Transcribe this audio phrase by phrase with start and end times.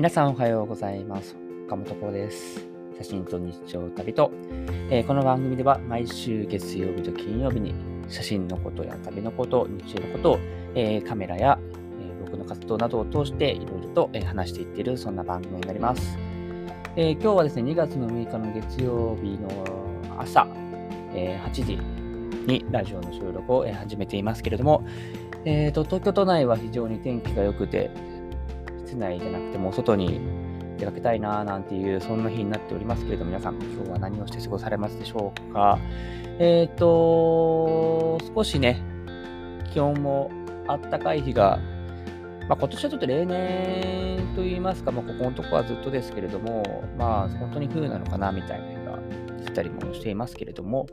[0.00, 1.36] 皆さんおはようございます。
[1.66, 2.66] 岡本幸です。
[2.96, 4.32] 写真と日常旅と、
[4.88, 7.74] えーこの番組では毎週月曜日と金曜日に
[8.08, 10.38] 写真のことや旅のこと、日常のことを、
[10.74, 16.16] えーカメラや、えー僕の活動などを通していろいろと、え話していっているそんな番組になります。
[16.96, 19.50] え今日はですね、2月の6日の月曜日の
[20.18, 20.46] 朝、
[21.14, 21.78] えー8時
[22.50, 24.82] にラジオの収録を、え始めていますけれども、
[25.44, 27.90] えーと東京都内は非常に天気が良くて、
[28.90, 30.20] 室内じゃなくてもう外に
[30.78, 35.78] 出かけたいななんていうそんな日になっておりますけれど皆さん今日は何をして過ごされますでしょうか？
[36.38, 38.82] えっ、と少しね
[39.72, 40.30] 気温も
[40.66, 41.58] あったかい日が、
[42.48, 48.98] まあ、今年はちょっと例年といいますか、まあ、ここのとこはずっとですけれどもまあ本当に冬なのかなみたいな日が
[49.44, 50.86] 出たりもしていますけれども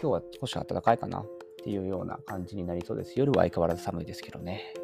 [0.00, 1.26] 今日は少し暖かいかなっ
[1.62, 3.12] ていうような感じになりそうです。
[3.16, 4.74] 夜は相変わらず寒いですけどね。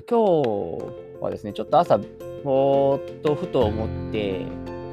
[0.00, 1.98] と今日はですね、ちょっと朝、
[2.44, 4.40] ぼーっとふと思って、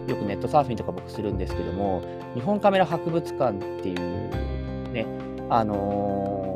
[0.08, 2.02] よくネットサーフィンとか僕するんですけども、
[2.34, 5.06] 日本カメラ博物館っていうね、
[5.50, 6.50] あのー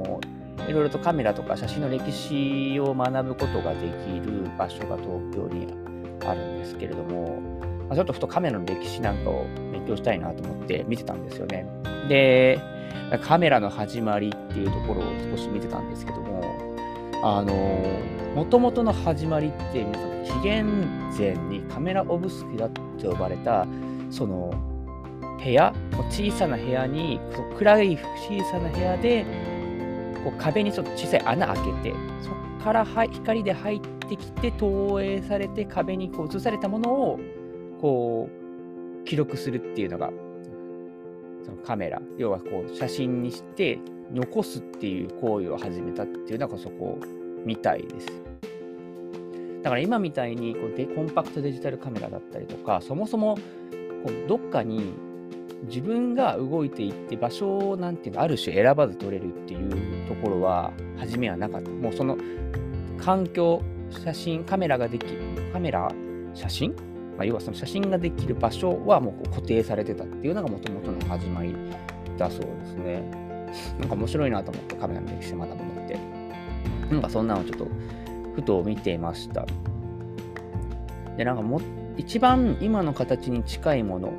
[0.68, 5.74] いろいろとカメラとか写真の歴史を学ぶことができる場所が東京に
[6.26, 7.38] あるんですけれども、
[7.90, 11.68] まちょっとふとカメラの歴史なんかを勉強したいなと思って見てたんですよね。
[12.08, 12.60] で、
[13.22, 16.42] カメラの始まりっていうところを少し見てたんですけども、
[17.26, 17.54] あの
[18.36, 23.66] もともとの始まりって皆さん紀元前にカメラオブスキュラと呼ばれた
[24.10, 24.54] その
[25.42, 25.74] 部屋
[26.10, 29.26] 小さな部屋にそ暗い小さな部屋で
[30.26, 37.20] こう壁にちょっと小さい穴開けてそこからは光で入ってきて投影されて壁にこう映されたものを
[37.80, 40.12] こう記録するっていうのが
[41.44, 43.80] そのカメラ要はこう写真にして
[44.12, 47.00] 残すっていう行為を始めたっていうのがそこ
[47.46, 48.08] みたいです。
[49.64, 53.36] だから今みたいにこうでコンパクトデジタルカメラだったりとかそもそも
[54.04, 54.94] こうどっかに
[55.68, 61.70] 自分が動いていって場所をなんていうのある種選ばず撮れるっていうところは初めはなかった。
[61.70, 62.18] もうその
[62.98, 65.22] 環境写真カメラができる
[65.54, 65.90] カメラ
[66.34, 66.76] 写真
[67.18, 71.56] まあ、要はその写真ができる場所はもう固定されてたっていうのがもともとの始まり
[72.18, 73.02] だそうですね。
[73.80, 75.98] なんか面白いなと思ってカメラの歴史学ぶのって。
[76.90, 77.68] なんかそんなのちょっと
[78.36, 79.46] ふと見ていました。
[81.18, 81.62] で、なんかも
[81.98, 84.12] 一番今の形に近いものっ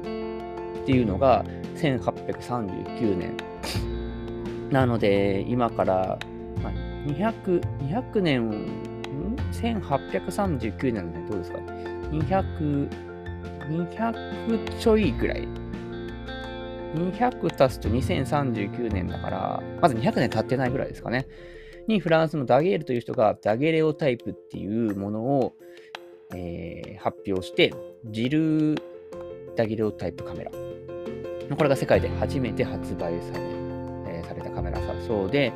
[0.86, 1.44] ていうのが
[1.76, 3.36] 1839年。
[4.70, 6.18] なので今から、
[7.06, 11.58] 200, 200年、ん ?1839 年なんでどうですか？
[12.10, 12.88] 200、
[14.78, 15.48] ちょいぐらい。
[16.94, 21.26] 200足すと2039年だから、まず200年経ってないぐらいですかね。
[21.86, 25.54] にフランスのダゲールという人がダゲレオタイプっていうものを、
[26.34, 27.74] えー発表して、
[28.06, 28.76] ジル
[29.56, 30.50] ダゲレオタイプカメラ。
[31.56, 33.40] これが世界で初めて発売され,、
[34.08, 35.52] えーされたカメラだそうで、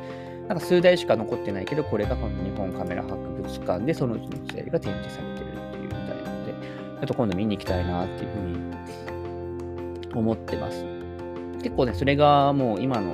[0.47, 5.38] なんか数台しか残ってないけど、これがこの日本カメラ博物館でそのうちの1台が展示され
[6.99, 10.83] ちょっと今度見に行きたいなっていうふうに思ってます。
[11.63, 13.13] 結構ね、それがもう今の、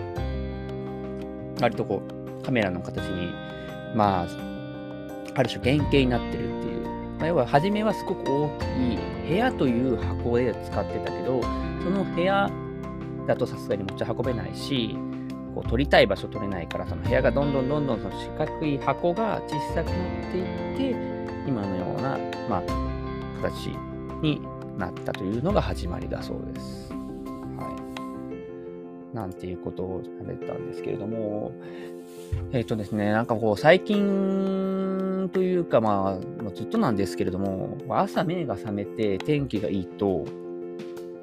[1.62, 2.01] 割とこ
[2.41, 3.31] う、カメラの形に、
[3.96, 4.28] まあ、
[5.35, 6.85] ある種原型になってるっていう。
[7.19, 8.63] まあ、要は、初めはすごく大き
[8.96, 11.41] い部屋という箱で使ってたけど、
[11.84, 12.50] その部屋
[13.28, 14.97] だとさすがに持ち運べないし、
[15.53, 20.96] こう撮りたい場所撮れないから、その部屋がどんどんどんどんその四角い箱が小さくなっていって、
[21.47, 22.17] 今のような、
[22.50, 22.94] まあ、
[23.41, 23.68] 形
[24.22, 24.41] に
[24.78, 26.91] なったというのが始まりだそうです。
[26.91, 27.75] は
[29.13, 29.16] い。
[29.16, 31.51] なんていうことを喋ったんですけれども、
[32.51, 40.25] えっ、とですね、なんかこう、最近というか、まあ、ずっとなんですけれども、朝目が覚めて天気がいいと、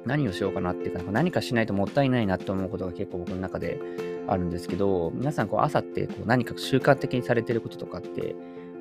[0.05, 3.79] 何をしようかなっていうか、何かしないともったいないなと思うことが結構僕の中で
[4.27, 8.35] あるんですけど、皆さんこう朝ってこう何か習慣的にされてることとかって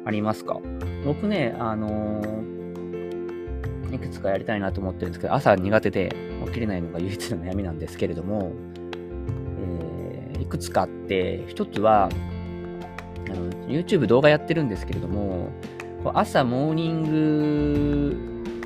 [0.05, 0.58] ありますか？
[1.05, 2.62] 僕ね、あのー
[4.02, 6.14] くつかやりたいなと思ってるんですけど、朝苦手で
[6.46, 8.52] 起きれないのが唯一の悩みなんですけれども、
[9.58, 12.10] えーいくつかあって、一つは、
[13.31, 15.50] あの YouTube 動画やってるんですけれども、
[16.14, 17.02] 朝モーニン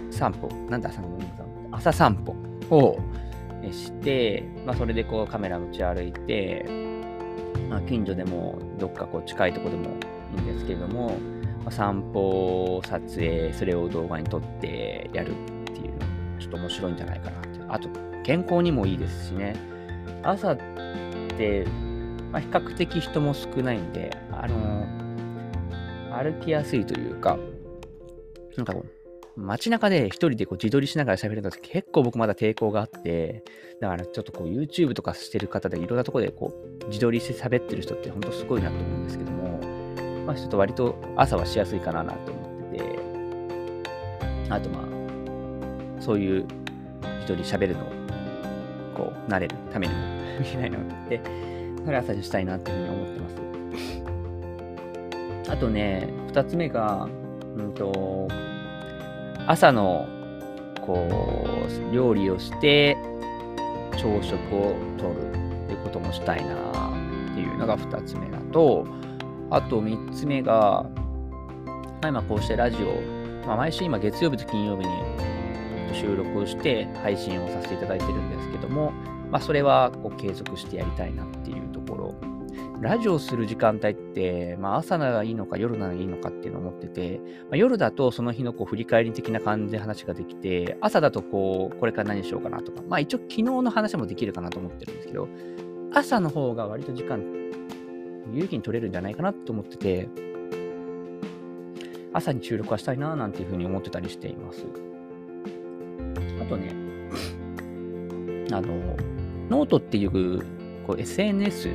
[0.08, 1.76] グ散歩、なんだ朝のモーニング散歩？
[1.76, 2.34] 朝散歩
[2.74, 2.98] を
[3.70, 6.64] して、まあ、それでこうカメラ持ち歩いて、
[7.68, 9.90] まあ、近所でもどっかこう近いとこでも
[10.34, 11.12] いいんですけれども、
[11.70, 15.34] 散歩撮影、それを動画に撮ってやるっ
[15.66, 15.98] ていうの、
[16.38, 17.60] ちょっと面白いんじゃないかなって。
[17.68, 17.88] あと、
[18.22, 19.56] 健康にもいいですしね。
[20.22, 20.58] 朝っ
[21.36, 21.64] て、
[22.32, 24.86] まあ、比較的人も少ないんで、あの
[26.12, 27.38] 歩きやすいというか、
[28.56, 33.44] なんかこう、街中で一人でこう自撮りしながら喋るのって結構僕まだ抵抗があって、
[33.80, 39.60] だからちょっとこう YouTube とかしてる方でいろんなとこでこう自撮りして喋ってる人って本当すごいなと思うんですけども、
[40.26, 42.98] まあちょっと割と朝はしやすいかななと思ってて、
[44.50, 44.82] あとまあ、
[46.02, 46.46] そういう
[47.20, 47.86] 自撮り喋るのを
[48.94, 50.00] こう慣れるためにも
[50.40, 51.20] 見えないので、
[51.84, 53.36] それ朝にしたいなっていうふうに思ってます。
[55.48, 57.08] あとね、二つ目が、
[57.56, 58.28] うんと、
[59.46, 60.08] 朝の
[60.84, 61.08] こ
[61.88, 62.96] う料理をして
[63.92, 65.32] 朝食をとるっ
[65.68, 66.54] ていうこともしたいな
[67.30, 68.86] っていうのが2つ目だと
[69.50, 74.94] あと3つ目が、まあ、今こうしてラジオ、まあ、毎週今月曜日と金曜日に
[75.94, 78.92] 収録をして配信をさせていただいてるんですけども、
[79.30, 82.36] まあ、それはこう継続してやりたいなっていうところ。
[82.80, 95.28] ラジオする時間帯って、まあ、朝ならいいのか夜ならいいのかっていうのを思ってて、まあ、夜だとその日のこう振り返り的な感じで話ができて、朝だとこう、これから何しようかなとか、まあ一応昨日の話もできるかなと思ってるんですけど、
[95.92, 97.22] 朝の方が割と時間、
[98.32, 100.08] 有気に取れるんじゃないかなと思ってて、
[102.12, 104.64] 朝に収録はしたいななんていうふうに思ってたりしています。
[106.40, 106.74] あとね、
[108.52, 108.96] あの、
[109.50, 110.40] ノートっていう
[110.86, 111.70] こう SNS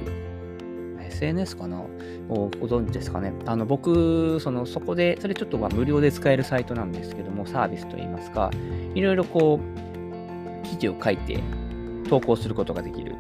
[1.00, 1.82] SNS かな？
[2.30, 3.34] をご存知ですかね？
[3.46, 8.50] あの僕、そのそこで、それちょっとま無料で使えるサイトなんですけども、サービスといいますか、
[8.96, 9.60] いろいろこ
[10.64, 11.40] う、記事を書いて
[12.10, 13.16] 投稿することができる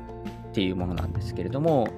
[0.49, 1.89] っていうものなんですけれども、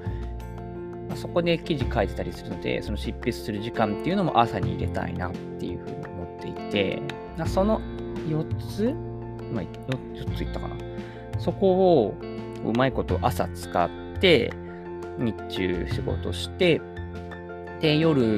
[1.15, 7.01] そこで記事書いてたりするので、その執筆する時間っていうのも朝に入れたいなっていうふうに思っていて、
[7.45, 7.81] その
[8.27, 8.89] 4つ、
[9.50, 9.68] 今 4,
[10.13, 10.75] 4ついったかな。
[11.39, 12.15] そこを
[12.65, 13.89] うまいこと朝使っ
[14.19, 14.51] て、
[15.18, 16.81] 日中仕事して、
[17.81, 18.38] で、夜、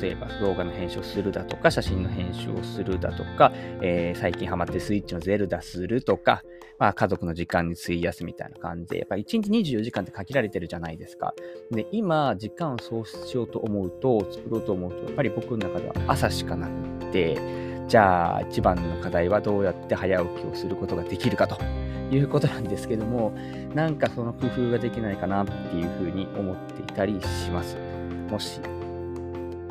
[0.00, 6.42] 例えば動画の編集をするだとか、写真の編集をするだとか、えー、最近ハマってスイッチのゼルダするとか、
[6.78, 11.34] まあ家族の時間に費やすみたいな感じで、やっぱ1日24時間って限られてるじゃないですか。
[11.70, 16.68] で、今、時間をそうしようと思うと、作ろうと思うと、やっぱり僕の中では朝しかな
[17.00, 17.38] くて、
[17.86, 21.62] じゃあ一番の課題はどうやって早起きをすることができるかと
[22.10, 23.32] いうことなんですけども、
[23.74, 27.76] なんかその工夫ができないかなっていうふうに思っていたりします。
[28.30, 28.60] もし、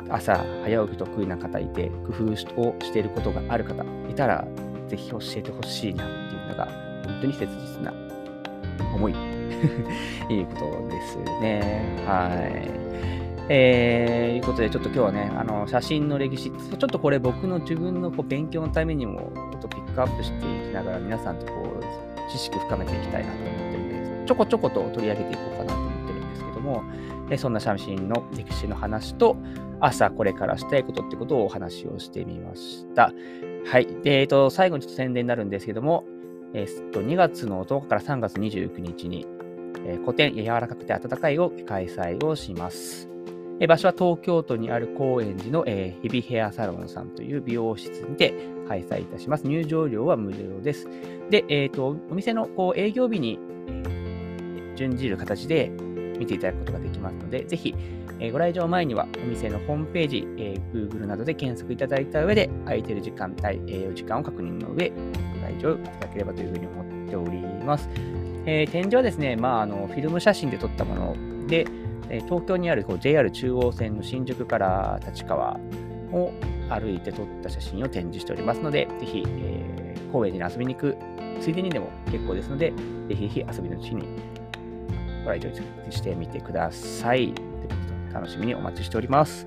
[0.08, 4.46] 朝早起き得意な方いて、工夫をしていることがある方いたら、
[4.88, 7.92] ぜひ教えてほしいなっていうのが、本当に切実な
[8.94, 9.12] 思い、
[10.30, 12.04] いうことですね。
[12.06, 12.28] は
[12.70, 12.84] い。
[13.48, 20.40] えー、いうことで、ちょっと今日はね、あの、写真の歴史、ちょっとこれ僕の自分のこう勉強のためにも、ちょっとピックアップしてい
[20.70, 26.82] きながら、皆さんとこう、知識深めていきたいなと思ってるんで、ちょこちょこと取り上げていこうかなと思ってるんですけども、
[27.30, 29.36] えそんな写真の歴史の話と、
[29.80, 33.12] 朝これからしたいことってことをお話をしてみました。
[33.66, 33.86] はい。
[34.02, 36.04] で、えっ、と、最後にちょっと宣伝になるんですけども、
[36.54, 39.26] えっ、と、2月の10日から3月29日に、
[39.86, 43.08] えー、古典柔らかくて温かいを開催をします。
[43.60, 48.34] え場所は東京都にある高円寺の、えー、日々ヘアサロンさんという美容室にて
[48.66, 49.46] 開催いたします。
[49.46, 50.88] 入場料は無料です。
[51.30, 55.70] で、えっ、と、お店のこう営業日に、え、準じる形で
[56.18, 57.74] 見ていただくことができますので、ぜひ、
[58.20, 64.92] え、ご来場前にはお店のホームページ、えー、Google などで検索いただいた上で、空いている時間帯、営業時間を確認の上、
[65.44, 67.88] ご来場いただければというふうに思っております。
[68.46, 71.66] えー、展示はですね、まあ、あのフィルム写真で撮ったもので、
[72.10, 75.58] え東京にあるこう JR 中央線の新宿から立川
[76.12, 76.32] を
[76.68, 80.96] 歩いて撮った写真を展示しておりますので、ぜひ、えー、高円寺に遊びに行く
[81.40, 82.72] ついでにでも結構ですので、
[83.08, 84.06] ぜひぜひ遊びのうちに
[85.24, 85.48] ご来場
[85.90, 87.34] してみてください。
[88.12, 89.46] 楽しみにお待ちしております。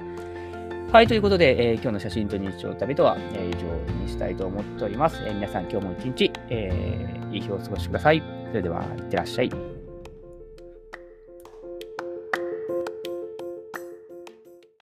[0.89, 5.21] はい、ということで、えー、今日の写真と日常旅とは、えー、以上にしたいと思っております。
[5.25, 8.23] えー、皆さん今日も一日、えー、いい日をお過ごしください。
[8.47, 9.76] それでは、いってらっしゃい。